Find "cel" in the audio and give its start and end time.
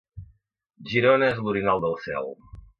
2.09-2.35